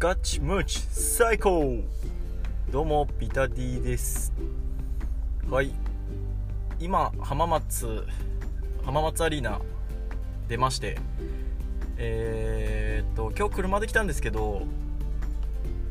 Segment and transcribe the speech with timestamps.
[0.00, 1.82] ガチムチ最高。
[2.70, 4.32] どうもビタディです。
[5.50, 5.72] はい。
[6.78, 8.06] 今浜松
[8.84, 9.60] 浜松アリーナ
[10.46, 10.98] 出まして。
[11.96, 14.62] えー、っと今日車で来たんですけど、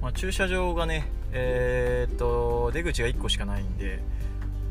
[0.01, 3.99] まあ、駐車場がねえー、っと出口が1個しかないんで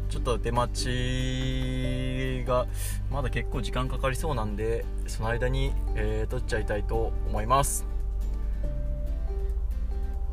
[0.08, 2.66] ちょっと出待ちが
[3.10, 7.95] まだ結構時間かかりそうなんでその間に、えー、撮っちゃいたいと思います。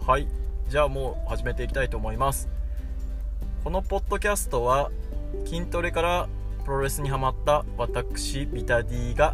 [0.06, 0.28] はい。
[0.68, 2.50] じゃあもう始めていきたいと思います。
[3.64, 4.92] このポッドキャストは
[5.46, 6.28] 筋トレから
[6.66, 9.34] プロレスにハマった私ビタディが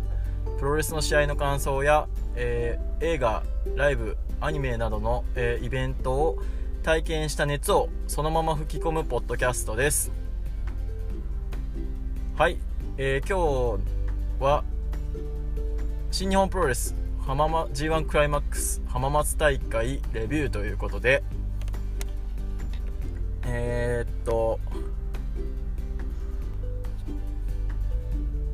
[0.60, 3.42] プロレスの試合の感想や、えー、映画
[3.76, 6.38] ライブアニメなどの、えー、イベントを
[6.84, 10.12] 体験した熱をそのまま吹き込むポッドキャストです。
[12.38, 12.60] はい、
[12.98, 13.80] えー、今
[14.40, 14.64] 日は
[16.12, 16.99] 新日本プロレス
[17.30, 21.22] 浜、ま、G1 クライマックス浜松大会レビューということで。
[23.46, 24.60] えー、っと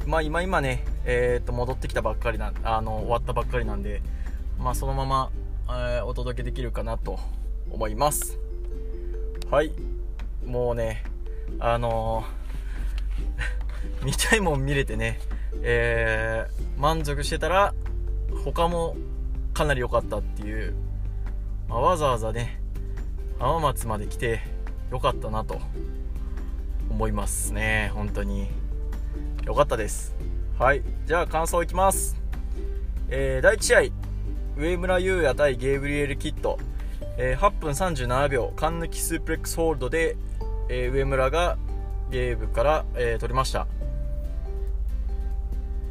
[0.06, 4.02] まあ今今ね、えー、っと戻ってきたばっかりなあの終わったばっかりなんで
[4.60, 5.32] まあそのまま、
[5.70, 7.18] えー、お届けできるかなと
[7.72, 8.38] 思います。
[9.50, 9.72] はい。
[10.46, 11.06] もうね
[11.60, 15.22] あのー 見たいもん見れてね、
[15.64, 17.74] えー、満足してたら
[18.44, 18.96] 他も
[19.54, 20.76] かなり良かったっていう、
[21.68, 22.60] まあ、わざわざね
[23.40, 24.42] 浜松まで来て
[24.92, 25.60] よかったなと
[26.90, 27.92] 思いますね。
[27.94, 28.48] 本当に。
[29.46, 30.16] 良かったです。
[30.58, 30.82] はい。
[31.06, 32.16] じゃあ感想いきます、
[33.10, 33.82] えー、第1試合。
[34.58, 36.58] 上村優也対ゲイブリエル・キッド、
[37.18, 40.16] えー、8分37秒カン抜きスープレックスホールドで、
[40.70, 41.58] えー、上村が
[42.10, 43.68] ゲーブから、えー、取りました。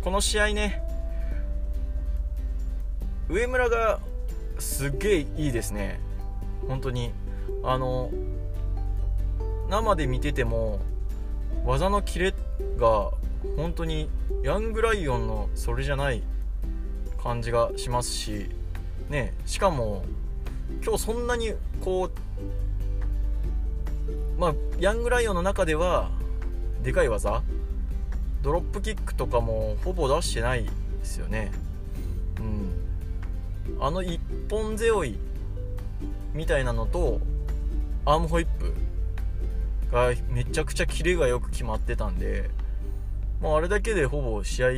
[0.02, 0.82] この試合ね
[3.28, 4.00] 上村が
[4.58, 6.00] すっげえいいですね。
[6.68, 7.12] 本当に。
[7.62, 8.10] あの
[9.68, 10.80] 生で見てても
[11.64, 12.34] 技のキレ
[12.76, 13.10] が
[13.56, 14.08] 本当に
[14.42, 16.22] ヤングライオンのそれじゃない
[17.22, 18.50] 感じがしますし
[19.08, 20.04] ねしかも
[20.82, 22.10] 今日そんなにこ
[24.36, 26.10] うまあヤングライオンの中では
[26.82, 27.42] でかい技
[28.42, 30.70] ドロップキックとかもほぼ出してないで
[31.04, 31.50] すよね。
[32.38, 32.83] うん。
[33.80, 35.18] あの一本背負い
[36.32, 37.20] みたいなのと
[38.04, 38.74] アームホイップ
[39.92, 42.50] がめちゃくちゃキレがよく決まってたんで
[43.40, 44.68] もうあれだけでほぼ試合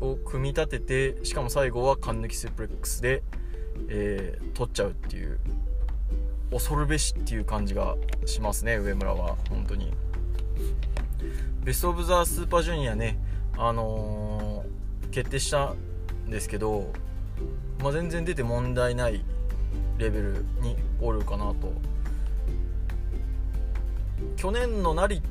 [0.00, 3.22] を組み立ててしかも最後はン抜きスプレックスで、
[3.88, 5.38] えー、取っちゃうっていう
[6.50, 7.96] 恐るべしっていう感じが
[8.26, 9.92] しますね上村は本当に。
[11.64, 13.18] ベスト・オブ・ザ・スーパージュニアね、
[13.56, 15.72] あのー、決定した
[16.26, 16.92] んですけど、
[17.82, 19.24] まあ、全然出て問題ない
[19.98, 21.72] レベルにおるかなと。
[24.36, 25.22] 去年の成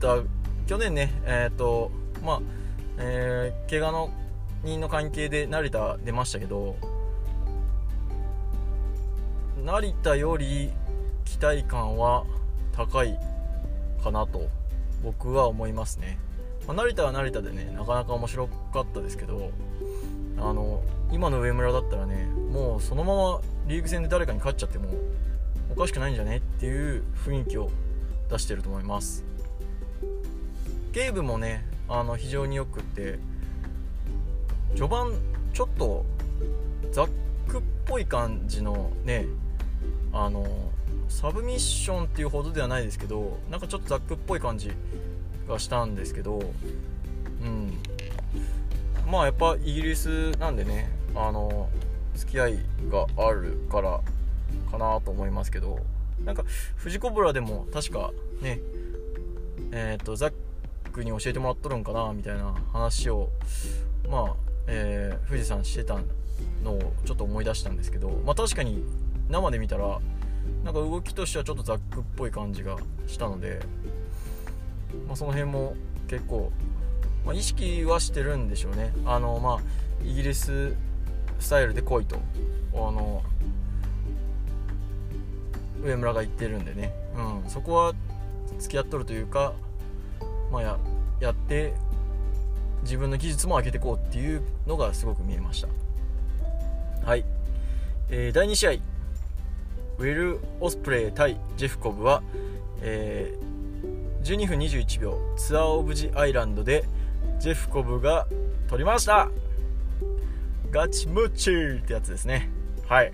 [0.00, 0.18] 田
[0.66, 1.90] 去年ねえっ、ー、と
[2.24, 2.40] まあ
[2.98, 4.10] えー、怪我の
[4.64, 6.76] 人の関係で成田出ましたけど
[9.64, 10.72] 成田より
[11.24, 12.24] 期待感は
[12.72, 13.18] 高い
[14.02, 14.48] かなと
[15.02, 16.18] 僕は思いますね、
[16.66, 19.52] まあ、成田は成田でねなかなか面白かったですけど
[20.40, 24.88] あの今の上村だったらねもうそのままリーグ戦で誰かに勝っちゃっても
[25.70, 27.70] おかしくないんじゃねっていう雰囲気を
[28.30, 29.24] 出してると思います。
[30.92, 33.18] ゲームもねあの非常によくって
[34.74, 35.12] 序盤
[35.52, 36.04] ちょっと
[36.92, 37.08] ザッ
[37.46, 39.26] クっぽい感じのね
[40.12, 40.46] あの
[41.08, 44.72] サブミッションっていうほどではないですけどなんかちょっとザックっぽい感じ
[45.48, 46.40] がしたんですけど
[47.42, 47.78] うん。
[49.10, 51.68] まあやっぱイギリスなんでねあの
[52.14, 52.58] 付き合い
[52.90, 54.00] があるから
[54.70, 55.80] かなと思いますけど
[56.24, 56.44] なんか
[56.76, 58.60] フジコブラでも確かね
[59.72, 60.32] えっ、ー、とザッ
[60.92, 63.30] クに教えてもらっとるんかなみたいな話を
[64.10, 64.34] まあ、
[64.66, 65.98] えー、富士山してた
[66.62, 68.84] のをちょっと思い出したんですけどまあ確かに
[69.30, 70.00] 生で見たら
[70.64, 73.60] なんか動きとしてはちょっとザックっぽい感じがしたので、
[75.06, 75.74] まあ、その辺も
[76.08, 76.50] 結構、
[77.28, 78.90] まあ、意識はしてるんでしょうね。
[79.04, 79.58] あのまあ
[80.02, 80.74] イギリス
[81.38, 82.18] スタイルで来いと。
[82.72, 83.22] あの
[85.84, 87.92] 上村が言ってるんでね、うん、そこは
[88.58, 89.52] 付き合っとるというか、
[90.50, 90.78] まあや、
[91.20, 91.74] やって
[92.82, 95.68] 自分の技術も上げていこうっていうのがすごく見えました。
[97.04, 97.26] はい、
[98.08, 98.70] えー、第2試合。
[98.70, 102.22] ウィル・オスプレイ対ジェフコブは、
[102.80, 106.84] えー、12分21秒ツアー・オブ・ジ・アイランドで
[107.38, 108.26] ジェフコブが
[108.68, 109.30] 取りました。
[110.72, 112.50] ガチムッチーってやつですね。
[112.88, 113.12] はい。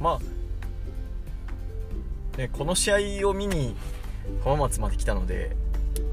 [0.00, 0.18] ま
[2.36, 3.76] あ、ね、この試合を見に
[4.42, 5.56] 浜松まで来たので、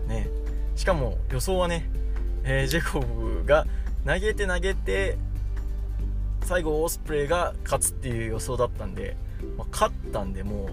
[0.08, 0.30] ね、
[0.76, 1.90] しかも予想はね、
[2.44, 3.66] えー、ジェコブが
[4.06, 5.18] 投げて投げて
[6.44, 9.16] 最後オスプレイが勝つっていう予想だったんで、
[9.58, 10.70] まあ、勝ったんでも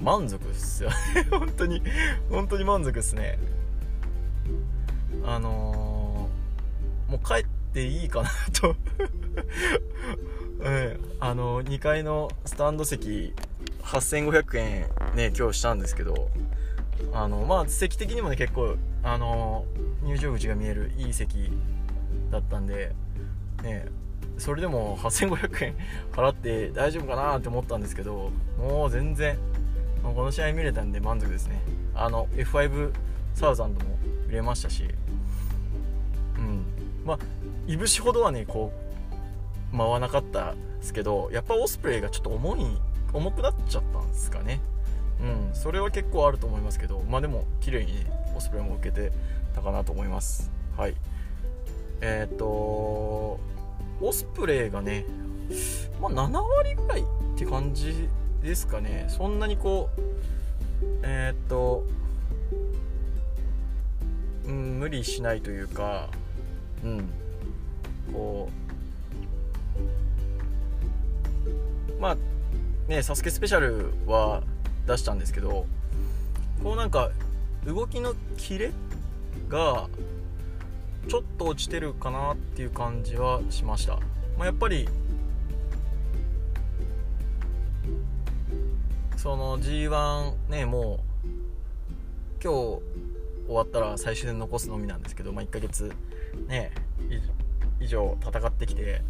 [0.00, 0.96] う満足っすよね。
[1.30, 1.82] 本当に
[2.30, 3.38] 本当に満足っすね。
[5.24, 8.76] あのー、もう帰っていいかなと。
[10.60, 13.34] う ん、あの2階のスタンド席
[13.82, 16.28] 8500円ね今日したんですけど
[17.12, 19.64] あのまあ席的にもね結構あの
[20.02, 21.50] 入場口が見えるいい席
[22.30, 22.92] だったんで
[23.62, 23.86] ね
[24.38, 25.74] それでも8500円
[26.12, 29.38] 払って大丈夫かなって思ったんですけどもう全然
[30.02, 31.60] この試合見れたんで満足ですね。
[31.94, 32.92] あの F5
[33.34, 34.88] サウザンドも見れましたし
[36.46, 36.64] うん。
[37.04, 37.18] まあ
[37.66, 38.72] いぶしほどはねこ
[39.72, 42.66] う回らなかったですけどやっぱオスプレイがちょっと重い
[43.12, 44.60] 重くなっちゃったんですかね。
[45.20, 45.54] うん。
[45.54, 49.12] それは結構あると思いますけどまあでも綺麗にねオスプレイも受けて
[49.54, 50.50] たかなと思います。
[50.76, 50.94] はい。
[52.00, 52.46] えっ、ー、と
[54.00, 55.06] オスプレイがね、
[56.00, 57.04] まあ、7割ぐらいっ
[57.36, 58.08] て感じ
[58.42, 59.06] ですかね。
[59.08, 60.00] そんなにこう
[61.02, 61.84] えー、っと、
[64.46, 66.08] うん、無理しないというか
[66.84, 67.08] うん。
[68.12, 68.66] こう。
[72.00, 72.16] まあ
[72.88, 74.42] ねサスケスペシャルは
[74.86, 75.66] 出したんですけど
[76.62, 77.10] こうなんか
[77.64, 78.72] 動きのキレ
[79.48, 79.88] が
[81.08, 83.94] ちょっと落ちてるかなっていう感じはしました、
[84.36, 84.88] まあ、やっぱり
[89.16, 91.32] その G1 ねもう
[92.42, 92.82] 今日
[93.46, 95.92] 終わったら最終戦残すのみなんですけど、まあ、1ヶ月
[96.46, 96.72] ね
[97.80, 99.02] 以上戦ってきて、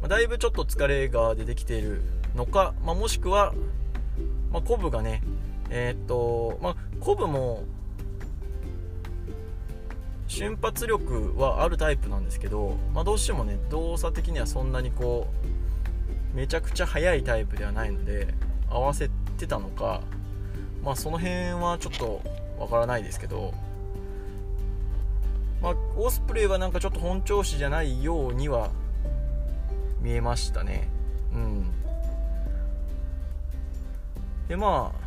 [0.00, 2.02] ま、だいぶちょっと疲れが出てきている
[2.36, 3.54] のか、まあ、もしくは、
[4.52, 5.22] まあ、コブがね
[5.70, 7.64] えー、っとまあコブも
[10.26, 15.28] 瞬発力はあるタイプなんですけど、まあ、どうしてもね動作的にはそんなにこ
[16.32, 18.34] うめちゃくちゃ速いタイプではないので
[18.68, 20.00] 合わせてたのか
[20.82, 22.20] まあその辺はちょっと
[22.58, 23.54] わからないですけど
[25.64, 28.70] まあオスプレイはなんかちょっと本調子じゃないようには
[30.00, 30.88] 見えましたね
[31.34, 31.66] うん
[34.46, 35.04] でまあ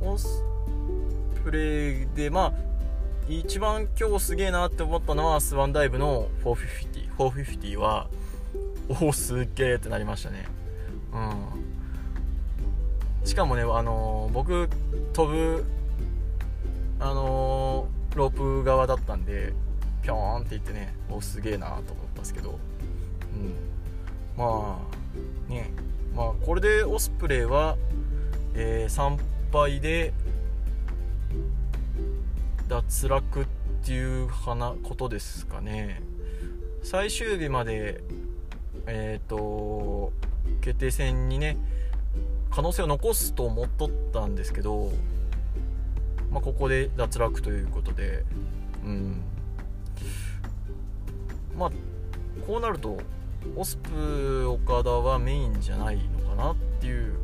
[0.00, 0.44] オス
[1.42, 2.52] プレイで、まあ、
[3.28, 6.94] 一番今日すげえなって思ったのはスワンダイブの450。
[7.18, 8.08] 450は、
[8.88, 10.46] おお、すげえってなりましたね。
[11.12, 11.18] う
[13.24, 13.26] ん。
[13.26, 14.68] しかもね、あのー、僕、
[15.12, 15.64] 飛ぶ、
[17.00, 19.52] あのー、ロープ側だったんで、
[20.02, 22.58] ぴょーんって言ってね、おすげえなと思ったんですけど、
[23.34, 23.54] うん。
[24.36, 24.80] ま
[25.48, 25.70] あ、ね、
[26.14, 27.76] まあ、これでオスプレイは、
[28.54, 29.18] えー、3
[29.52, 30.12] 敗で
[32.68, 33.46] 脱落っ
[33.84, 34.28] ていう
[34.82, 36.02] ことですかね。
[36.82, 38.02] 最終日まで
[38.86, 40.12] えっ、ー、と
[40.60, 41.56] 決定戦にね
[42.54, 44.92] 可能性を残すと思っとったんですけど、
[46.30, 48.22] まあ、ここで脱落ということで
[48.84, 49.22] うん。
[51.58, 51.70] まあ
[52.46, 52.98] こうなると
[53.56, 57.14] オスプ岡田はメインじゃないのかなっていう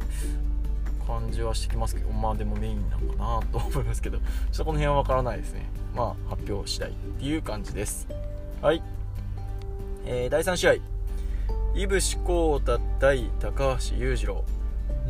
[1.07, 5.69] 感じはしてきますけどまあでもメインなのかなと思いますけどちょっとこの辺はわからないですね。
[5.95, 8.09] まあ発表次第っていう感じです。
[8.61, 8.83] はい、
[10.07, 10.75] えー、第3試合。
[11.76, 14.45] 井伏浩太対高橋裕次郎。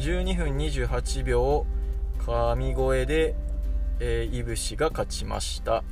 [0.00, 1.66] 12分28秒
[2.24, 3.34] 神声で、
[4.00, 5.84] えー、井伏が勝ちました。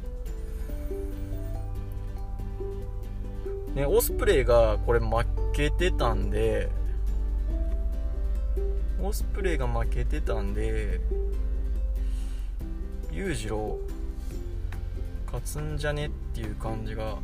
[3.75, 6.71] ね、オスプレイがこれ負けてたんで
[9.00, 11.00] オスプレイが負けてたんで
[13.12, 13.79] 裕次郎
[15.27, 17.19] 勝つんじゃねっていう感じが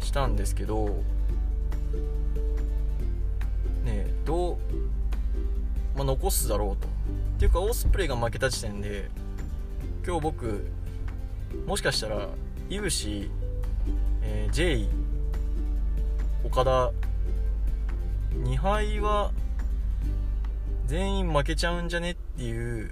[0.00, 1.02] したんですけど
[3.82, 4.56] ねどう、
[5.96, 6.88] まあ、残すだろうと。
[7.36, 9.10] っていうかオスプレイが負けた時点で
[10.06, 10.66] 今日僕
[11.66, 12.28] もしかしたら
[12.70, 13.30] いぶし、
[14.22, 14.88] えー、J
[16.44, 16.92] 岡田
[18.42, 19.32] 2敗は
[20.86, 22.90] 全員負けちゃうんじゃねっていう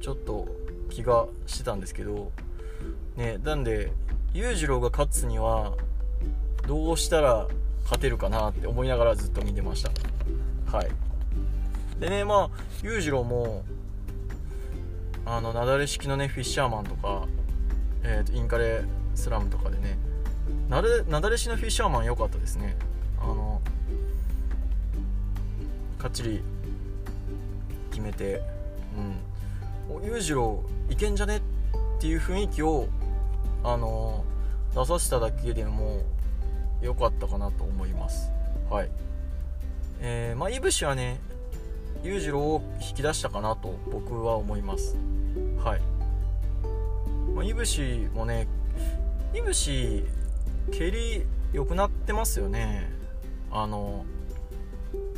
[0.00, 0.48] ちょっと
[0.88, 2.30] 気がしてたんですけど
[3.16, 3.92] ねなんで
[4.32, 5.74] 裕次郎が勝つには
[6.66, 7.48] どうしたら
[7.84, 9.90] 勝てるかなって思いながらずっと見てました。
[10.76, 11.05] はい。
[12.00, 13.64] でねまあ裕次郎も
[15.24, 17.26] あの雪崩式のねフィッシャーマンとか、
[18.02, 18.82] えーと、インカレ
[19.14, 19.98] スラムとかでね
[20.68, 22.76] なるなだれしのフィッシャーマン良かったですね。
[23.20, 23.60] あの
[25.98, 26.42] かっちり
[27.90, 28.42] 決めて
[28.96, 30.04] うん。
[30.04, 31.40] 裕次郎いけんじゃねっ
[32.00, 32.88] ていう雰囲気を
[33.64, 34.24] あの
[34.74, 36.02] 出させただけでも
[36.82, 38.30] 良かったかなと思います。
[38.70, 38.90] はい。
[40.00, 41.18] えー、まあいぶしはね
[42.06, 44.96] 裕次郎を引き出したかなと僕は思います。
[45.62, 45.80] はい、
[47.34, 48.46] まあ、いぶしもね
[49.34, 50.04] いぶし
[50.72, 52.90] 蹴り良くなってますよね。
[53.50, 54.04] あの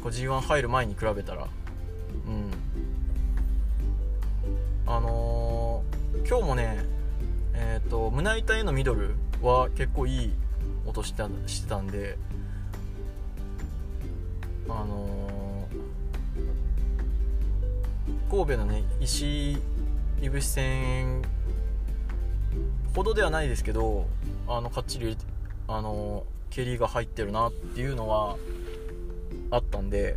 [0.02, 1.46] G1 入る前に比べたら。
[2.26, 2.50] うん。
[4.86, 6.78] あのー、今日もね
[7.54, 9.10] えっ、ー、と胸板へのミドル
[9.42, 10.32] は結構いい
[10.86, 12.16] 音してたしてたんで
[14.66, 15.47] あのー、
[18.30, 19.58] 神戸のね石井
[20.20, 21.22] いぶし戦
[22.94, 24.06] ほどではないですけど
[24.46, 25.16] あのかっちり
[25.66, 28.36] あの蹴りが入ってるなっていうのは
[29.50, 30.16] あったんで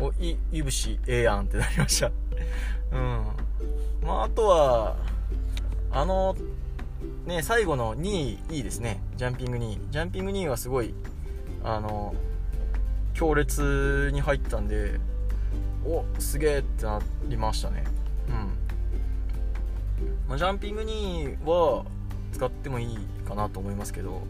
[0.00, 2.10] おいいぶしええやんってなりました。
[2.92, 3.26] うん。
[4.02, 4.96] まああとは
[5.92, 6.34] あの
[7.26, 9.00] ね最後の2位いいですね。
[9.16, 9.80] ジャンピング2位。
[9.90, 10.94] ジャンピング2位はすごい
[11.62, 12.14] あの
[13.14, 14.98] 強烈に入ったんで
[15.84, 17.84] おすげえってなりましたね。
[18.28, 18.34] うん、
[20.28, 21.84] まあ、ジャンピング2位は
[22.32, 24.22] 使ってもいいかなと思いますけど、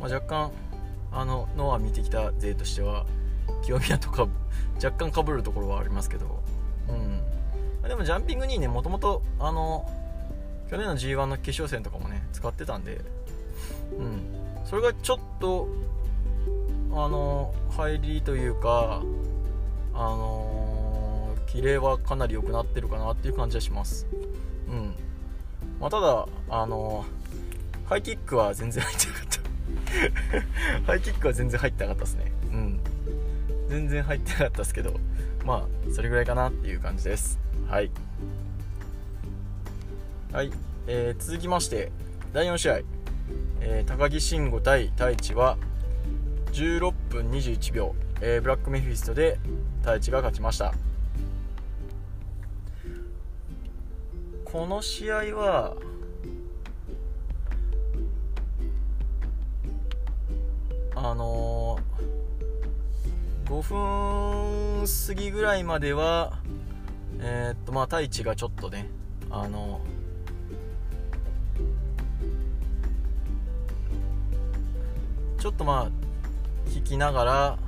[0.00, 0.50] まあ、若干
[1.12, 3.06] あのノア見てきた勢としては
[3.62, 4.26] 清宮とか
[4.76, 6.42] 若干かぶるところはありますけど、
[6.88, 6.92] う
[7.86, 9.88] ん、でもジャンピング2位ねもともとあの
[10.70, 13.00] 去年の G1 の決勝戦とかもね使ってたんで、
[13.98, 14.22] うん、
[14.64, 15.68] それがちょっと
[16.92, 19.02] あの入りというか
[19.94, 24.06] あのー、キレはかなり良くなってるかなっていう感じはします。
[24.68, 24.94] うん。
[25.80, 27.22] まあ、ただあのー
[27.92, 30.86] ハイキックは全然入ってなかった。
[30.92, 32.32] ハイキックは全然入ってなかったですね。
[32.50, 32.80] うん。
[33.68, 34.98] 全然入ってなかったですけど
[35.44, 37.38] まあそれぐらいかなっていう感じです。
[37.68, 37.90] はい。
[40.32, 40.50] はい、
[40.86, 41.92] えー、続きまして
[42.32, 42.80] 第4試合、
[43.60, 45.58] えー、高木慎吾対太一は
[46.52, 49.38] 16分21秒、えー、ブラックメフィストで
[49.82, 50.72] 太一が勝ちました。
[54.52, 55.74] この試合は
[60.94, 66.38] あのー、5分過ぎぐらいまでは
[67.18, 68.90] えー、っとまあ太一がちょっとね
[69.30, 69.80] あの
[75.38, 77.58] ちょっとまあ引きながら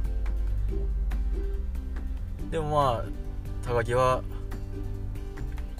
[2.51, 4.23] でもまあ高木は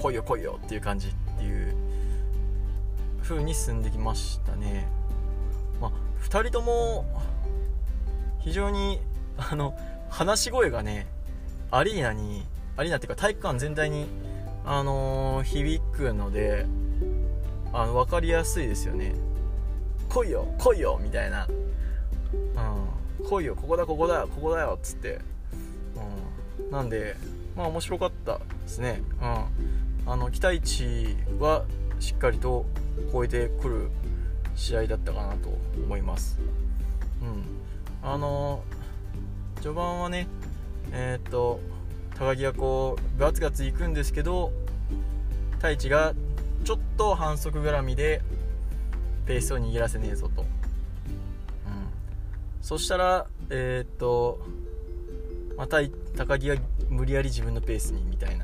[0.05, 1.75] 来いよ来いよっていう感じっていう
[3.23, 4.87] 風に進んできましたね。
[5.81, 5.93] まあ
[6.23, 7.07] 2人とも
[8.41, 9.01] 非常に
[9.39, 9.75] あの
[10.11, 11.07] 話し声がね
[11.71, 12.45] アリーナに
[12.77, 14.07] アリーナっていうか体育館全体に
[14.67, 16.67] あのー、響くので
[17.73, 19.15] あの分かりやすいですよね。
[20.11, 25.21] 来いよ来いよみたいな、うん、来いよここだここだここだよっつって、
[26.61, 27.17] うん、なんで
[27.57, 31.65] まあ面白かったですね、うん、あの期待値は
[31.99, 32.67] しっかりと
[33.13, 33.91] 超えてくる
[34.55, 36.39] 試合だったかなと思います。
[37.23, 37.45] うん。
[38.03, 38.63] あの
[39.57, 40.27] 序盤はね
[40.93, 41.61] えー、っと
[42.19, 44.53] 高木がこうガツガツいくんですけど
[45.53, 46.15] 太一が
[46.65, 48.21] ちょっと反則絡みで
[49.27, 50.47] ペースを握らせねえぞと、うん、
[52.61, 54.47] そしたらえー、っと
[55.57, 55.79] また
[56.17, 56.57] 高木が
[56.91, 58.44] 無理やり自分のペースにみたいな、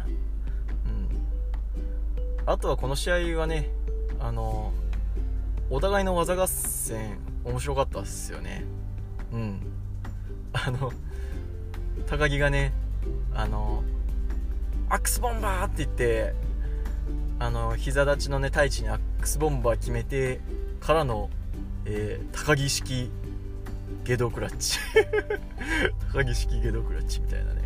[2.47, 3.71] あとはこの試合はね
[4.19, 4.73] あの
[5.71, 8.65] お互いの技合戦面白かったっすよね。
[9.33, 9.61] うん。
[10.53, 10.93] あの
[12.07, 12.73] 高木がね
[13.35, 13.85] あの
[14.89, 16.35] アックスボンバーって言って
[17.39, 20.41] あの膝立ちのね太一にアックスボンバー決めて
[20.81, 21.31] からの、
[21.85, 23.11] えー、高木式
[24.05, 24.79] ゲドクラッチ。
[26.13, 27.63] 高木式ゲドクラッチみたいなね。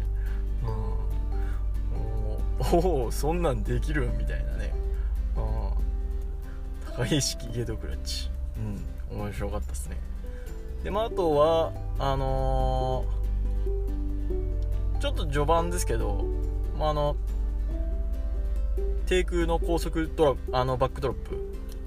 [0.65, 1.24] うん。
[2.73, 4.73] おおそんなんできるみたいなね。
[5.37, 6.95] うん。
[6.97, 8.31] 高木式ゲドクラッチ。
[9.11, 9.19] うん。
[9.21, 9.97] 面白かったっすね。
[10.83, 16.27] でまあ、あとはあのー、ちょっと序盤ですけど、
[16.79, 17.17] まあ、あの
[19.07, 21.37] 低空の高速ドラあのバックドロップ、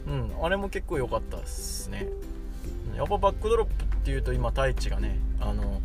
[0.08, 2.08] うん、あれも結構良かったですね。
[2.96, 5.80] やっぱバックドロップっていうと今太一がねあの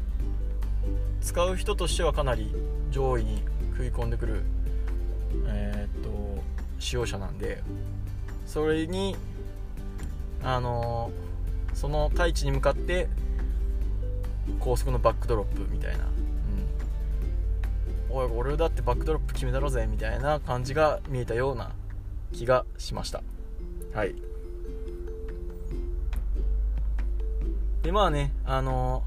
[1.20, 2.54] 使う人としてはかなり
[2.90, 4.42] 上位に食い込んでくる
[5.46, 6.42] えー、っと
[6.78, 7.62] 使用者なんで
[8.46, 9.16] それに
[10.42, 11.32] あのー
[11.74, 13.08] その太一に向かって
[14.60, 16.04] 高速のバックドロップみたいな、
[18.10, 21.72] うん、おい俺だってバックドロップ決めたろぜみたいな感じが見えたような
[22.32, 23.22] 気がしました。
[23.94, 24.14] はい。
[27.82, 29.02] でまあねあの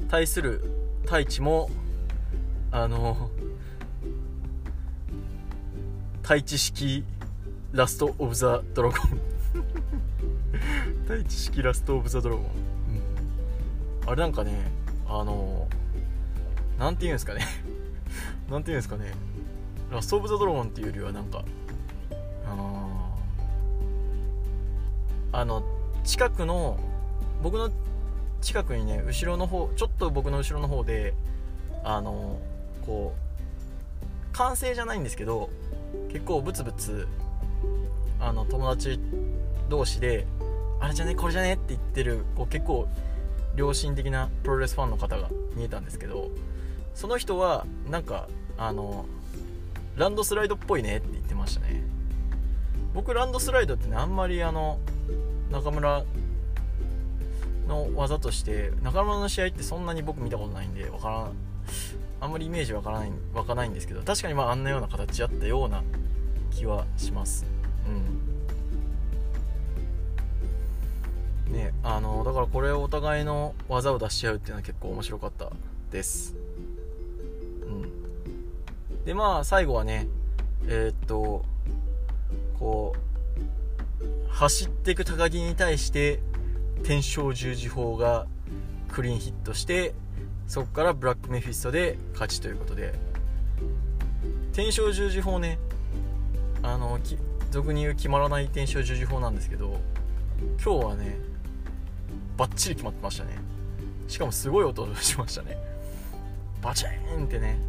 [0.00, 0.62] ー、対する
[1.04, 1.70] 太一も
[2.72, 3.37] あのー、
[6.28, 7.04] 太一式
[7.72, 8.98] ラスト・オブ・ザ・ドラゴン。
[11.04, 12.48] 太一式ラスト・オブ・ザ・ドラゴン、う
[14.04, 14.70] ん、あれなんかね
[15.06, 17.46] あのー、なんて言うんですかね。
[18.50, 19.14] なんて言うんですかね。
[19.90, 21.42] ラスト・オブ・ザ・ドラゴンっていうよりはなんか
[22.44, 23.08] あ
[25.32, 25.62] あの
[26.04, 26.78] 近くの
[27.42, 27.70] 僕の
[28.42, 31.14] 近くにね後ろの方ちょっと僕の後ろの方で
[31.84, 32.38] あの
[32.84, 35.48] こう完成じゃないんですけど
[36.10, 37.06] 結構ブツブツ
[38.20, 38.98] あの友達
[39.68, 40.26] 同士で
[40.80, 41.14] あれじゃね？
[41.14, 41.54] これじゃね？
[41.54, 42.88] って言ってるこう結構
[43.56, 46.30] 良心的なプロレスファンの方が見えたんですけど
[46.94, 49.06] その人はなんかあの
[49.96, 50.98] ランドスライドっぽいね？
[50.98, 51.82] って言ってましたね。
[52.94, 54.78] 僕ランドスライドってねあんまりあの
[55.50, 56.04] 中村
[57.66, 61.32] の技として中村の試合ってそんなに僕見たことないんでわからん。
[62.20, 65.82] あんまりイメージわからないわかないんですけど確かにまああんなような形あったような
[66.50, 67.46] 気はします。
[67.86, 67.90] う
[71.50, 71.52] ん。
[71.52, 75.50] ねあのだからこれをお互いの技を出し合うっていうのは結構面白かった
[75.90, 76.34] です。
[77.66, 79.04] うん。
[79.04, 80.08] でまあ最後はね
[80.66, 81.44] えー、っと
[82.58, 86.20] こう走っていく高木に対して
[86.84, 88.26] 天正十字砲が
[88.88, 89.94] クリーンヒットして
[90.48, 92.94] そこからブラックメフィストで勝ちということで。
[94.54, 95.58] 天正十字砲ね。
[96.62, 96.98] あの
[97.50, 99.80] 俗に言う決まらない天正十字砲なんですけど
[100.62, 101.16] 今日はね
[102.36, 103.38] バッチリ決まってましたね。
[104.08, 105.56] しかもすごい音しましたね。
[106.62, 107.60] バチーンってね。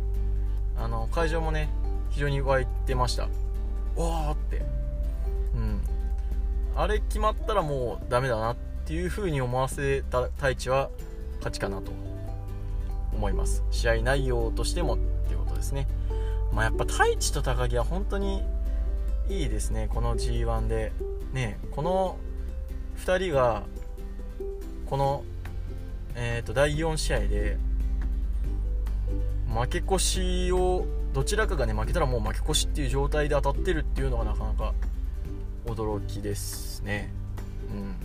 [0.78, 1.70] あの会場もね
[2.10, 3.28] 非常に湧いてました。
[3.96, 4.62] おおって。
[5.54, 5.82] うん。
[6.76, 10.90] あれ決まったらもうダメだなっていう風に思わせた太一は
[11.40, 11.92] 勝ちかなと。
[13.14, 13.64] 思います。
[13.72, 15.88] 試合内容としてもっていうことですね。
[16.52, 18.44] まあやっぱ太一と高木は本当に
[19.30, 19.90] いいですね。
[19.94, 20.92] この G1 で。
[21.34, 22.18] ねこの
[22.98, 23.64] 2人が
[24.88, 25.24] この、
[26.16, 27.58] えー、と第4試合で
[29.54, 34.74] 負け越しをどちらかがね負けたらもう負け越しっていう状態で当たってるっていうのがなかなか
[35.66, 37.12] 驚きですね。
[37.72, 37.96] うん。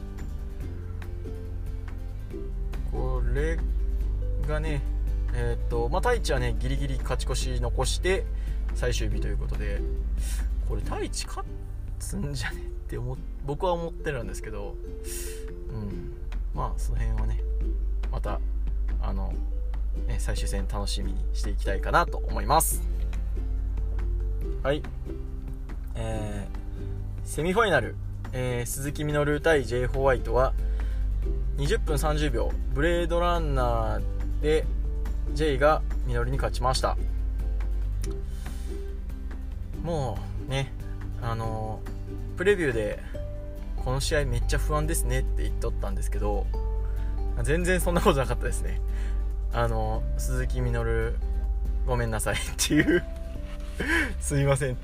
[2.93, 3.59] これ
[4.47, 4.83] がね
[5.35, 8.25] えっ、とまあ太一はねギリギリ勝ち越し残して
[8.75, 9.81] 最終日ということで
[10.69, 11.47] これ太一勝
[11.99, 14.75] つんじゃねって思僕は思ってるんですけど
[15.71, 16.13] うん
[16.55, 17.41] まあその辺はね
[18.11, 18.41] また
[19.03, 19.35] あの、
[20.07, 22.83] ね、最終戦楽しみにしていきたいかなと思います。
[24.63, 24.83] はい。
[25.95, 27.97] えー、セミファイナル、
[28.33, 30.55] えー、鈴木みのる対 J ホワイトは
[31.59, 32.51] 20分30秒。
[32.73, 34.65] ブレードランナーで
[35.33, 36.97] J がみのるに勝ちました。
[39.83, 40.73] もうね
[41.23, 41.81] あの
[42.37, 43.03] プレビューで
[43.77, 46.47] この試合めっちゃ不安ですねって言っとったんですけど
[47.43, 48.81] 全然そんなことなかったですね。
[49.53, 51.17] あの鈴木みのる
[51.87, 53.05] ごめんなさい っていう。
[54.21, 54.77] すいません。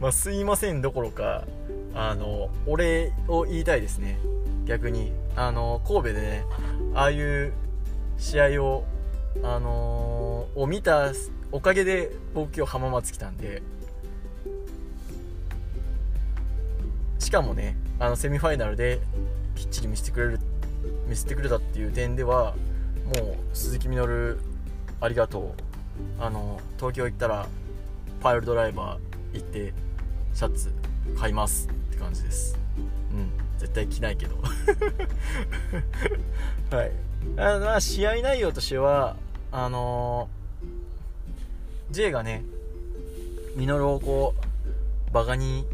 [0.00, 1.44] まあすいませんどころか
[1.94, 4.18] あのお礼を言いたいですね。
[4.64, 5.12] 逆に。
[5.36, 6.44] あの神戸でね
[6.94, 7.52] ああいう
[8.16, 8.84] 試合を
[9.42, 11.12] あのー、を見た
[11.52, 13.62] おかげで僕今日浜松来たんで
[17.18, 19.00] しかもねあのセミファイナルで
[19.54, 20.40] きっちり見せてくれる
[21.08, 22.54] 見せてくれたっていう点では
[23.04, 24.38] もう鈴木みのる
[25.00, 25.62] ありがとう。
[26.18, 27.46] あの東京行ったら
[28.20, 29.74] パイルドライバー行って
[30.34, 30.72] シャツ
[31.18, 32.58] 買いますって感じです。
[33.12, 33.30] うん。
[33.58, 34.36] 絶対着ないけど。
[36.76, 36.92] はい。
[37.38, 39.16] あまあ試合内容としては
[39.58, 42.44] あのー、J がね
[43.56, 44.34] ミノルをこ
[45.08, 45.64] うバカに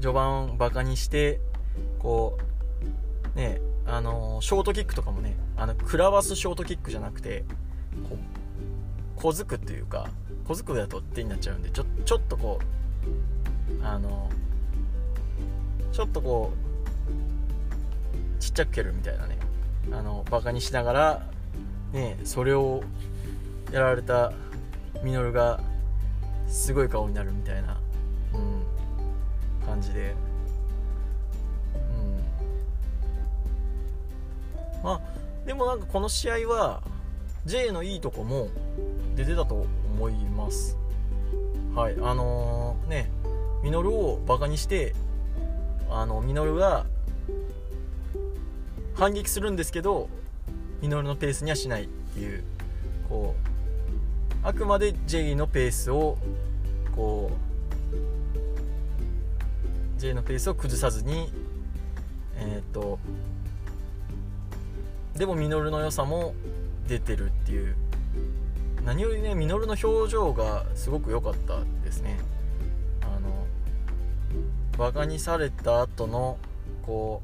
[0.00, 1.40] 序盤バカにして
[1.98, 2.38] こ
[3.34, 7.44] うねあのー、ショートキックとかもねあの食らわすショートキックじゃなくて
[8.08, 8.18] こう
[9.20, 10.08] 小づくっていうか
[10.46, 16.52] 小づくだと手になっちゃうんでちょちょっとこうあのー、ちょっとこ
[18.38, 19.36] うちっちゃく蹴るみたいなね
[19.90, 21.26] あのバカにしながら
[21.92, 22.84] ねそれを
[23.72, 24.32] やられた
[25.02, 25.60] ミノルが
[26.48, 27.78] すごい顔になるみたいな、
[28.34, 30.14] うん、感じで、
[31.74, 31.78] う
[34.78, 34.82] ん。
[34.82, 35.00] まあ
[35.46, 36.82] でもなんかこの試合は
[37.44, 38.48] J のいいとこも
[39.14, 40.76] 出てたと思います。
[41.74, 43.10] はいあのー、ね
[43.62, 44.94] ミノルをバカにして
[45.90, 46.86] あのミノルが
[48.94, 50.08] 反撃するんですけど
[50.80, 52.44] ミノルのペースにはしないっていう
[53.08, 53.55] こう
[54.46, 56.16] あくまで J のペースを
[56.94, 57.32] こ
[59.98, 61.32] う J のペースを崩さずに
[62.38, 63.00] えっ、と
[65.16, 66.32] でもミノルの良さも
[66.86, 67.74] 出てるっていう。
[68.84, 72.16] 何よりねミノルの表情がすごく良かったですね。
[73.02, 73.46] あの
[74.78, 76.38] バカにされた後の
[76.82, 77.20] こ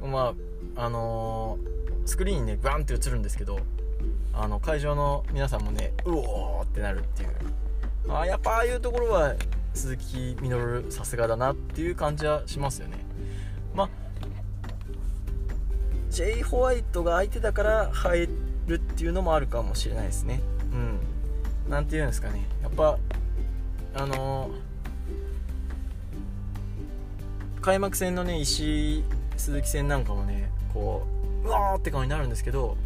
[0.00, 0.32] うま
[0.76, 3.58] ああのー、スクリーンにねバンって映るんですけど
[4.38, 7.30] あの会場の皆さんもねうおーってなるっていう。
[8.08, 9.34] あやっぱああいうところは
[9.74, 12.98] 鈴木みのるさすがだなっていう感じはしますよね。
[13.74, 13.88] まあ
[16.10, 18.28] J ホワイトが相手だから入
[18.66, 20.40] るっていうのもあるかもしれないですね。
[20.72, 20.98] うん。
[21.68, 22.44] 何て言うんですかね。
[22.62, 22.98] やっぱ
[23.94, 29.04] あのー、開幕戦のね石井
[29.36, 31.06] 鈴木戦なんかもねこ
[31.44, 32.76] ううわーって顔になるんですけど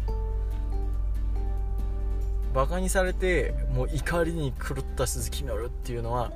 [2.53, 6.31] バカにされてもう怒りに狂った鈴木みのるっていうのは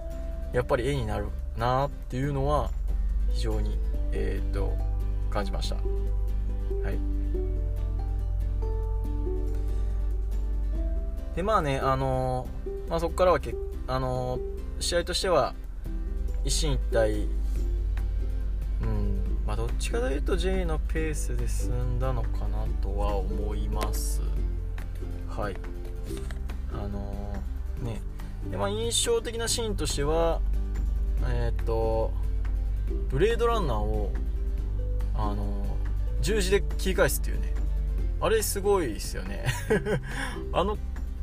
[0.53, 2.71] やっぱり絵になるなっていうのは
[3.33, 3.77] 非常に
[4.11, 4.73] えー、っと
[5.29, 5.75] 感じました。
[5.75, 5.81] は
[6.91, 7.15] い。
[11.35, 13.53] でまあねあのー、まあ、そこからはけ
[13.87, 14.41] あのー、
[14.79, 15.53] 試合としては
[16.45, 17.27] 一進一退
[18.81, 24.21] うんまあどっちかというと J のペースで進んだのかなとは思います。
[25.27, 25.74] はい。
[26.73, 28.01] あのー、ね。
[28.49, 30.39] で、まあ、印象的なシーンとしては
[31.27, 32.11] えっ、と
[33.09, 34.11] ブレードランナーを
[35.15, 35.65] あの
[36.21, 37.53] 十字で切り返すっていうね。
[38.21, 39.45] あれすごいですよね。
[40.53, 40.77] あの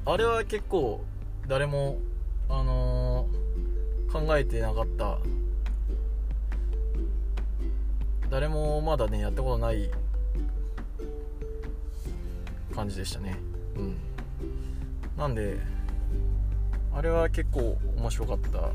[0.05, 1.05] あれは結構
[1.49, 1.99] 誰も
[2.49, 5.19] あのー、考えてなかった。
[8.31, 9.91] 誰もまだねやったことない
[12.75, 13.37] 感じでしたね。
[13.77, 13.97] うん。
[15.17, 15.59] なんで
[16.95, 18.71] あれは結構面白かった。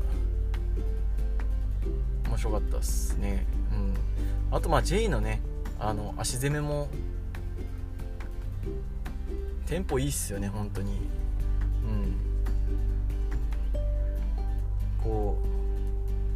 [2.28, 3.46] 面白かったっすね。
[3.72, 3.94] うん。
[4.56, 5.40] あとまあ J のね
[5.78, 6.88] あの足攻めも
[9.66, 10.92] テンポいいっすよね本当に。
[10.92, 12.16] うん。
[15.02, 15.38] こ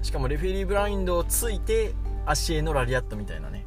[0.00, 1.92] うしかもレフェリーブラインドをついて
[2.26, 3.66] 足へのラリアットみたいなね。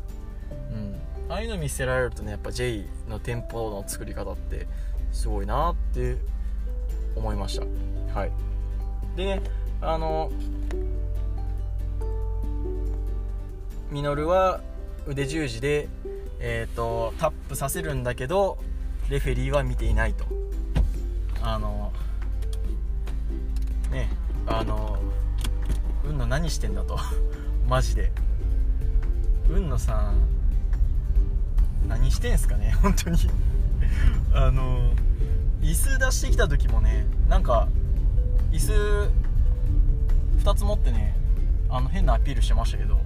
[0.71, 1.31] うん。
[1.31, 4.67] ああいうの見せられるとねやっぱ J のテンポの作り方って
[5.15, 6.17] すごいなって
[7.15, 7.65] 思いました。
[8.19, 8.31] はい。
[9.15, 9.41] で
[9.81, 10.29] あの
[13.89, 14.59] ミノルは
[15.07, 15.87] 腕十字で、
[16.39, 18.57] えーと、タップさせるんだけど
[19.09, 20.25] レフェリーは見ていないと。
[21.41, 21.93] あの
[23.91, 24.09] ね
[24.47, 24.97] あの
[26.03, 26.99] 運の何してんだと。
[27.69, 28.11] マジで。
[29.49, 30.17] 運野さん
[31.87, 33.17] 何してんすかね本当に。
[34.33, 34.91] あの
[35.61, 37.67] 椅子出してきた時もねなんか
[38.51, 39.09] 椅子
[40.43, 41.15] 2つ持ってね
[41.69, 42.99] あの変なアピールしてましたけど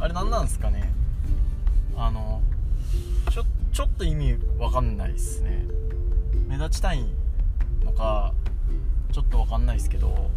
[0.00, 0.92] あれ何なんですかね？
[1.96, 2.42] あの
[3.30, 5.64] ちょちょっと意味わかんないっすね。
[6.48, 7.04] 目立ちたい
[7.84, 8.34] のか
[9.12, 10.30] ちょっとわかんないですけど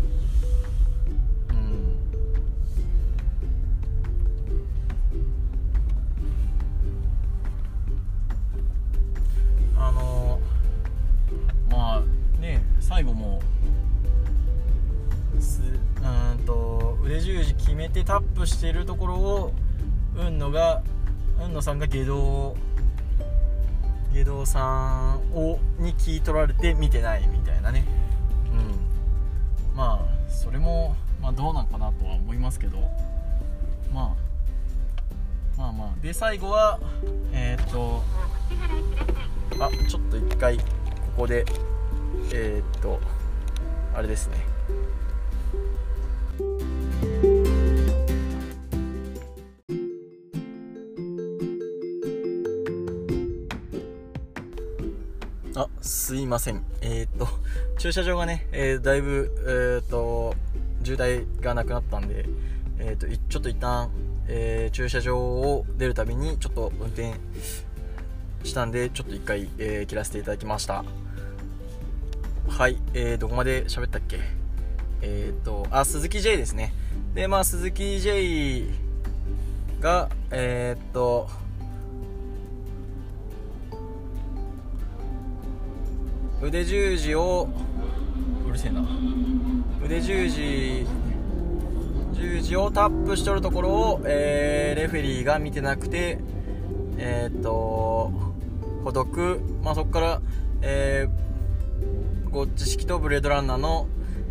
[9.96, 10.40] の
[11.70, 13.42] まあね最後も
[15.40, 19.54] すうんと腕十字決めてタップしてるところを
[20.16, 20.82] 雲野が
[21.40, 22.56] 海野さんが下道
[24.14, 27.86] 下道さんをに聞い取られて見てないみたいなね。
[28.50, 29.78] うん。
[29.78, 32.78] まあそれも、まあ、どうなんかなとは思いますけど、
[33.94, 34.16] ま
[35.58, 35.90] あ、まあまあ。
[36.02, 36.80] で最後は
[37.34, 38.04] えー、っと
[39.60, 40.64] あちょっと一回こ
[41.18, 41.46] こで
[42.34, 43.00] えー、っと
[43.94, 44.56] あれですね
[55.58, 56.66] あ、すいません。
[56.82, 57.30] えー、っと、
[57.78, 60.36] 駐車場がね、えー、だいぶ、えー、っと、
[60.84, 62.26] 渋滞がなくなったんで、
[62.78, 63.90] えっと、ちょっと一旦、
[64.28, 67.14] え駐車場を出るたびに、ちょっと運転
[68.46, 70.84] したんでちょっと一回、えー、切らせていただきました。
[72.48, 74.20] はい、えー、どこまで喋ったっけ？
[75.02, 76.74] えっ、とあ鈴木 J ですね。
[77.14, 78.64] でまあ鈴木 J
[79.82, 81.28] がえっと
[86.42, 87.50] 腕十字を
[88.48, 88.86] うるせえな。
[89.84, 90.86] 腕十字
[92.14, 96.20] 十字をタップしとるところを、えー、レフェリーが見てなくて
[96.98, 98.12] えー、っと
[98.86, 100.22] ほどく、まあ、そこから、
[100.62, 103.88] えー、ゴッチ式とブレードランナーの、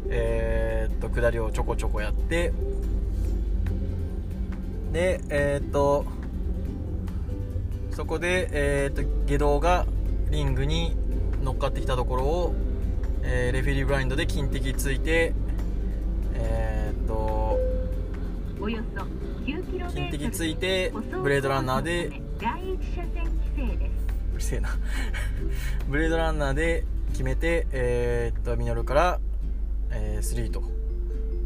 [0.08, 2.52] えー、っと下りをちょこちょこやって。
[4.92, 6.04] でえー、っと
[7.90, 9.86] そこで、えー、っと下道が
[10.30, 10.96] リングに
[11.42, 12.54] 乗っかってきたところを、
[13.24, 15.34] えー、レフェリーブラインドで金敵ついて
[16.34, 17.58] えー、っと
[19.92, 22.22] 金敵ついてブレードランナーで
[24.44, 24.70] せえな。
[25.88, 29.20] ブレードランナーで決めてえー、っとミノルから、
[29.90, 30.62] えー、3と。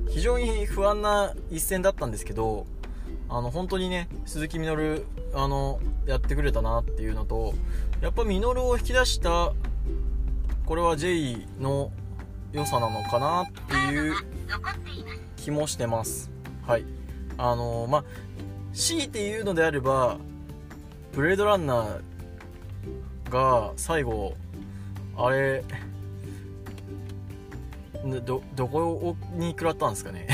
[0.09, 2.67] 非常に不安な一戦だったんですけど
[3.29, 7.55] あの本当にね鈴木みのるあのやってくれたなっていうのと
[8.01, 9.53] やっぱミノルを引き出した
[10.65, 11.91] これは J の
[12.53, 14.15] 良さなのかなっていう
[15.37, 16.31] 気もしてます。
[16.67, 16.85] はい。
[17.37, 18.05] あのまあ
[18.73, 20.19] 強いて言うのであれば
[21.13, 22.01] ブレードランナー
[23.29, 24.35] が最後
[25.17, 25.65] あれ
[28.25, 30.29] どどこに食らったんですかね？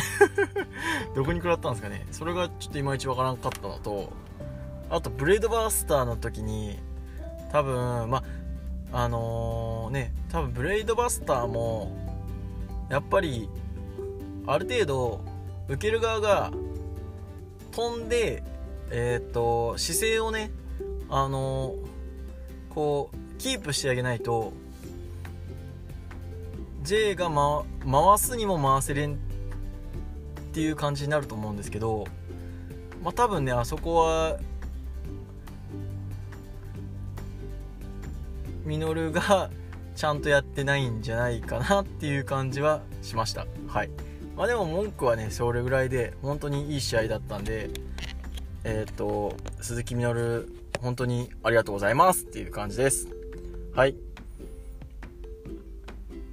[1.16, 2.07] どこに食らったんですかね？
[2.11, 4.12] それがちょっといまいちわからんかったのと
[4.90, 6.78] あとブレードバースターの時に
[7.50, 8.22] 多分ま
[8.92, 11.96] あのー、ね多分ブレードバスターも
[12.90, 13.48] やっぱり
[14.46, 15.20] ある程度
[15.68, 16.52] 受ける側が
[17.72, 18.42] 飛んで
[18.90, 20.50] えっ、と姿勢をね
[21.09, 21.84] あのー、
[22.75, 24.53] こうキープしてあげないと
[26.83, 29.17] J が、ま、回すにも回せれんっ
[30.53, 32.07] ていう感じになると思うんですけど、
[33.03, 34.39] まあ、多分ねあそこは
[38.65, 39.51] ミノルが
[39.97, 43.47] ちゃんとやってないんじゃないかなっていう感じはしました。
[43.69, 43.91] はい。
[44.37, 47.71] まあでも文句はねそれぐらいで本当にいい試合だったんで
[48.65, 50.49] えっ、と鈴木みのる
[50.85, 53.09] 本当にありがとうございますっていう感じです
[53.75, 53.97] はい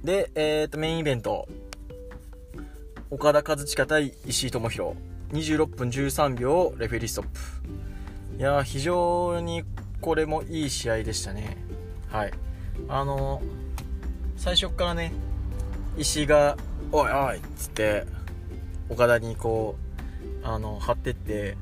[0.04, 1.46] で、えっ、ー、と、メインイベント。
[3.08, 4.96] 岡田和親対石井智弘。
[5.32, 7.38] 26分13秒、レフェリーストップ。
[8.38, 9.62] いや非常に
[10.00, 11.56] これもいい試合でしたね。
[12.10, 12.32] はい。
[12.88, 13.40] あの
[14.36, 15.12] 最初からね、
[15.96, 16.56] 石井が、
[16.90, 18.04] おいおいっつって、
[18.88, 19.76] 岡田にこ
[20.42, 21.56] う、あの、張ってって、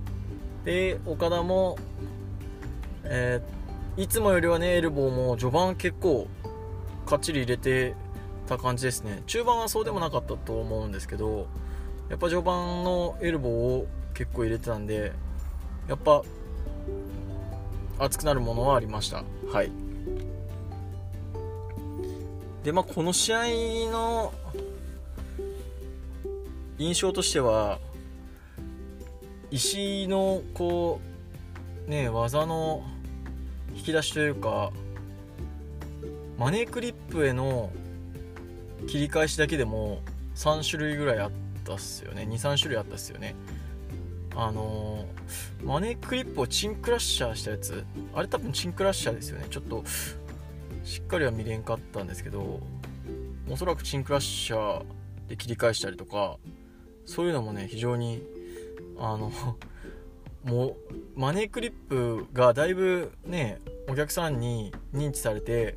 [0.64, 1.76] で、岡田も、
[3.04, 6.28] えー、いつもよりはね、エルボーも序盤結構、
[7.06, 7.94] かっちり入れて
[8.50, 9.22] た感じですね。
[9.26, 11.46] 中盤はそうでもなかったと思うんですけど
[12.08, 15.12] やっぱ序盤のエルボーを結構入れてたんで
[15.88, 16.22] やっぱ
[17.98, 19.24] 熱くなるものはありました。
[19.52, 19.70] はい。
[22.64, 24.32] でまあこの試合の
[26.78, 27.78] 印象としては
[29.50, 31.00] 石井のこ
[31.86, 32.82] うね技の
[33.74, 34.72] 引き出しというか
[36.38, 37.70] マネークリップへの
[38.86, 40.02] 切り返しだけでも
[40.36, 41.30] 3種類ぐらいあっ
[41.64, 42.26] たっすよね。
[42.28, 43.34] 23種類あったっすよね。
[44.34, 47.84] あのー、マネークリップをチンクラッシャーしたやつ。
[48.14, 49.46] あれ多分チンクラッシャーですよね。
[49.50, 49.84] ちょっと
[50.84, 52.60] しっかりは見れんかったんですけど
[53.48, 54.84] おそらくチンクラッシャー
[55.28, 56.38] で切り返したりとか
[57.06, 58.22] そういうのもね非常に
[58.98, 59.30] あの
[60.44, 60.74] もう
[61.20, 65.76] マネークリップがだいぶねお客さんに認知されて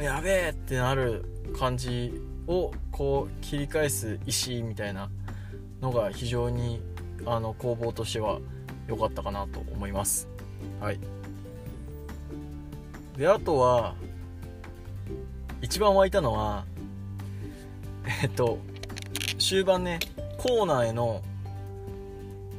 [0.00, 1.24] やべえってなる
[1.58, 5.10] 感じをこう切り返す石みたいな
[5.80, 6.80] のが非常に
[7.26, 8.38] あの攻防としては
[8.86, 10.28] 良かったかなと思います。
[10.80, 10.98] はい。
[13.16, 13.94] であとは
[15.62, 16.64] 一番湧いたのは
[18.22, 18.58] えっと
[19.38, 19.98] 終盤ね
[20.36, 21.22] コーナーへの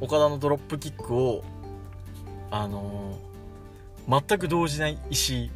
[0.00, 1.42] 岡田のドロップキックを
[2.50, 5.50] あのー、全く動じない石。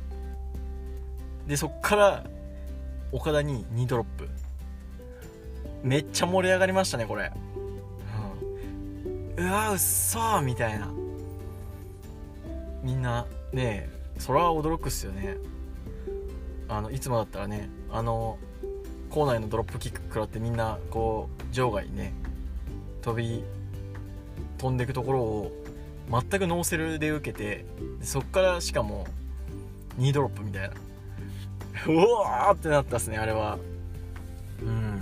[1.46, 2.24] でそっから
[3.12, 4.28] 岡田に2ドロップ。
[5.82, 7.32] めっちゃ盛り上がりましたねこれ、
[9.38, 10.88] うん、うわうっそーみたいな。
[12.82, 15.36] みんなねそれは驚くっすよね。
[16.68, 18.38] あのいつもだったらねあの
[19.10, 22.12] 校内のドロップキック食らってみんなこう場外にね
[23.02, 23.42] 飛び
[24.60, 25.52] 飛んでいくところを
[26.10, 27.64] 全くノーセルで受けて
[28.02, 29.06] そっからしかも
[29.98, 30.74] ニードロップみたいな。
[31.88, 33.58] うわーってなったっすねあれは。
[34.62, 35.00] うん。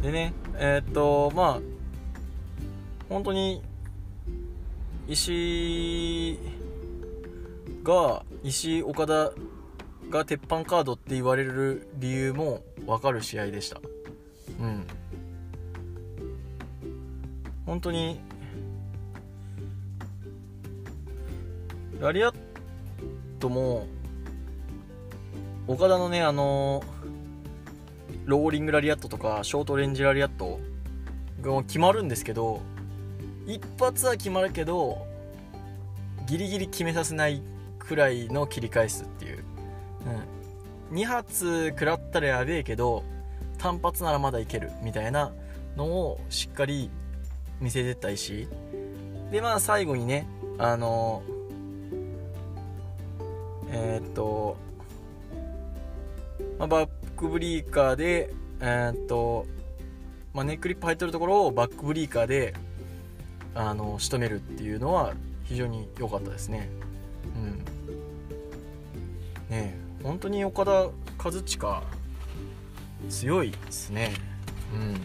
[0.00, 1.60] でねえー、っとまあ
[3.10, 3.62] 本当に
[5.06, 6.38] 石
[7.82, 9.32] が石岡田
[10.08, 13.82] が鉄板カードって言われる理由も分かる試合でした。
[17.68, 18.18] 本当に
[22.00, 22.34] ラリアッ
[23.38, 23.86] トも
[25.66, 26.82] 岡田のねあの
[28.24, 30.58] ローリングラリアットとかショートレンジラリアット
[31.42, 32.62] が決まるんですけど
[33.46, 35.06] 一発は決まるけど
[36.26, 37.42] ギリギリ決めさせない
[37.78, 39.44] くらいの切り返すっていう、
[40.90, 43.04] うん、2発食らったらやべえけど
[43.58, 45.32] 単発ならまだいけるみたいな
[45.76, 46.90] のをしっかり
[47.60, 48.48] 見せてった石
[49.30, 50.26] でまあ最後にね
[50.58, 51.22] あの
[53.70, 54.56] えー、っと、
[56.58, 59.46] まあ、バックブリーカーでえー、っと、
[60.34, 62.54] まあ、ネックリップ入ってるところをバックブリーカーで
[63.54, 66.68] あの仕留めるっていうのは非常に良かったですね。
[69.50, 69.56] うん。
[69.56, 70.92] ね本当に岡田和
[71.44, 71.82] 親
[73.08, 74.12] 強いですね。
[74.74, 75.00] うん。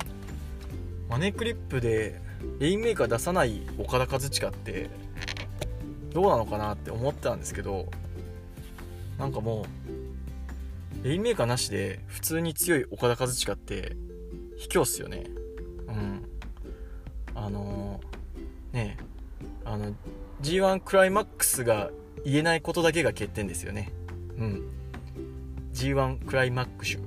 [1.10, 2.23] マネークリップで
[2.60, 4.90] レインメーカー出さない岡田和親って
[6.14, 7.88] どうなのかなって思ってたんですけど
[9.18, 9.66] なんかも
[11.02, 13.98] うレインメーカーなしで普通に強い岡田和親って
[14.58, 15.26] 卑怯っすよね。
[15.88, 16.24] うん。
[17.36, 18.98] あのー、ね
[19.66, 19.94] あの
[20.42, 21.90] G1 クライマックスが
[22.24, 23.92] 言えないことだけが欠点ですよね。
[24.38, 24.64] うん。
[25.74, 27.00] G1 クライマックス。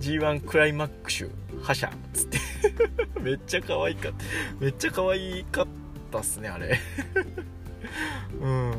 [0.00, 1.28] G1 クライマックス
[1.62, 2.39] 覇者っつって。
[3.20, 4.24] めっちゃ可愛かった。
[4.60, 5.66] めっちゃ可愛かっ
[6.10, 6.78] たっすねあれ。
[8.40, 8.74] うん。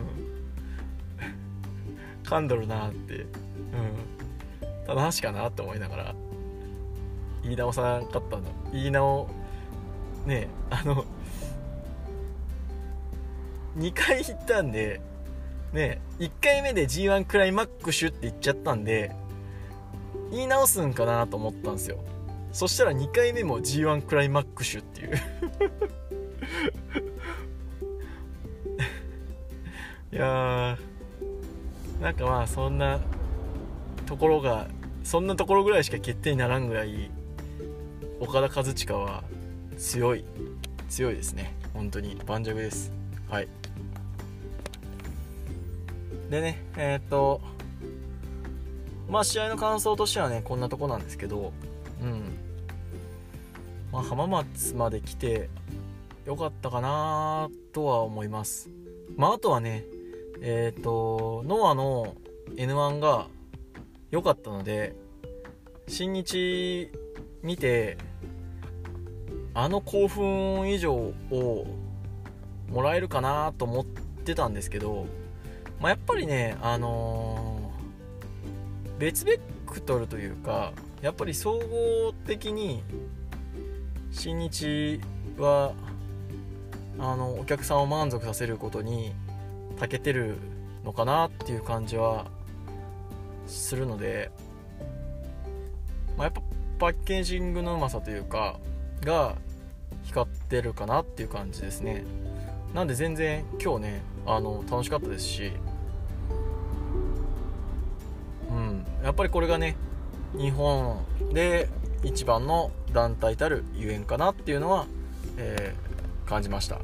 [2.23, 3.15] 噛んどるなって。
[3.15, 3.27] うん。
[4.87, 6.15] 棚橋かなって思いながら。
[7.43, 8.43] 言い直さなかったの。
[8.71, 9.27] 言い直
[10.25, 11.05] ねあの
[13.77, 15.01] 2回行ったんで
[15.73, 19.15] ね1回目で G1 クライマックスって言っちゃったんで
[20.31, 21.97] 言い直すんかなと思ったんですよ。
[22.51, 25.15] そしたら2回目も G1 クライマックスっていう。
[30.11, 32.99] いやーなんかまあそんな
[34.05, 34.67] ところが
[35.05, 37.09] そんなところぐらいしか決定にならんぐらい
[38.19, 39.23] 岡田和親は
[39.77, 40.25] 強い
[40.89, 41.55] 強いですね。
[41.73, 42.91] 本当に盤石です。
[43.29, 43.47] はい。
[46.29, 47.39] でねえー、っと
[49.09, 51.53] まあ試合の感想としてはねこんなとこなんですけど
[52.01, 52.37] うん。
[53.91, 55.49] まあ浜松まで来て
[56.25, 58.69] よかったかなとは思います。
[59.15, 59.85] まああとはね
[60.41, 62.15] えっ、ー、とノアの
[62.55, 63.27] N1 が
[64.11, 64.95] 良かったので
[65.87, 66.91] 新日
[67.43, 67.97] 見て
[69.53, 71.65] あの興奮以上を
[72.69, 75.05] もらえるかなと思ってたんですけど、
[75.79, 82.83] まあ、やっぱりね、あのー、別ベクトルというかやっぱり総合的に
[84.11, 85.01] 新日
[85.37, 85.73] は
[86.99, 89.13] あのお客さんを満足させることに
[89.79, 90.37] 長けてる
[90.85, 92.27] のかなっていう感じは
[93.47, 94.31] するので、
[96.17, 96.41] まあ、やっぱ
[96.77, 98.59] パッケージングのうまさというか
[99.01, 99.35] が
[100.03, 102.03] 光ってるかなっていう感じですね。
[102.73, 105.51] なんで全然今日ねあの楽しかったですし
[108.49, 108.85] うん。
[109.03, 109.75] やっぱりこれがね
[110.37, 111.69] 日本で
[112.03, 114.87] 一番の団体たるゆえんかなっていうのは、
[115.37, 116.79] えー、感じました。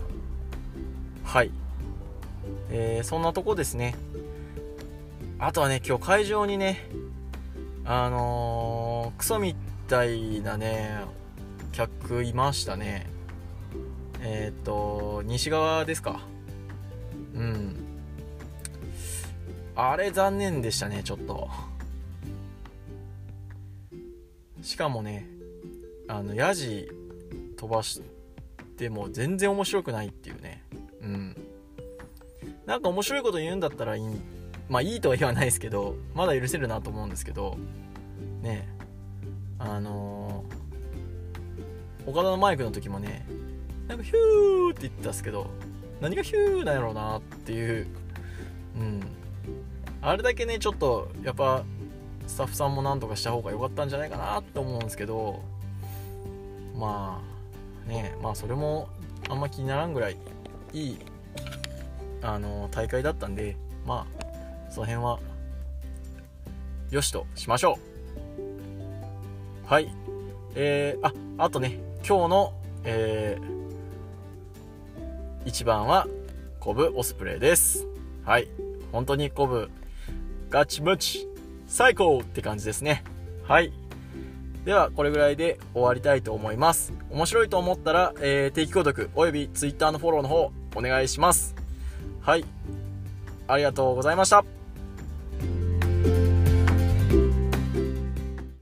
[1.23, 1.51] はい、
[2.69, 3.95] えー、そんなとこですね。
[5.39, 6.89] あとはね今日会場にね
[7.85, 9.55] あのー、クソみ
[9.87, 11.01] たいなね
[11.71, 13.07] 客いましたね。
[14.21, 16.19] えっ、と西側ですか。
[17.35, 17.75] うん。
[19.75, 21.49] あれ残念でしたねちょっと。
[24.67, 25.25] しかもね
[26.09, 26.89] あのヤジ
[27.55, 28.01] 飛ばし
[28.77, 30.63] ても全然面白くないっていうね。
[31.01, 31.37] うん。
[32.65, 34.03] なんか面白いこと言うんだったらいい
[34.69, 37.57] まあいいとは言わないですけどまだ許せるなと思うんですけど
[38.41, 38.67] ね。
[39.57, 43.25] あのー、岡田のマイクの時もね
[43.87, 45.49] なんかヒューって言ってたんですけど
[46.01, 47.87] 何がヒューなんやろうなっていう。
[48.75, 49.01] うん。
[50.01, 51.63] あれだけねちょっとやっぱ
[52.27, 55.41] スタッフさんもなんとかした方が良かったんじゃないかなって思うんですけど
[56.75, 57.21] ま
[57.87, 58.89] あねまあそれも
[59.29, 60.17] あんま気にならんぐらい
[60.73, 60.97] いい
[62.21, 63.55] あの大会だったんで
[63.85, 65.19] まあその辺は
[66.91, 67.77] よしとしましょ
[69.65, 69.67] う。
[69.67, 69.93] はい。
[70.55, 71.13] えー、あ
[71.45, 72.53] あとね今日の
[72.89, 76.07] えー、1番は
[76.61, 77.85] コブオスプレイです。
[78.23, 78.47] はい。
[78.93, 79.69] 本当にコブ
[80.49, 81.27] ガチムチ。
[81.67, 83.03] 最高って感じですね。
[83.43, 83.71] はい。
[84.65, 86.91] ではこれぐらいで終わりたいと思います。
[87.09, 91.55] 面白いと思ったら、えー、定期購読および Twitter のフォローの方お願いします。
[92.21, 92.45] はい。
[93.47, 94.56] ありがとうございました。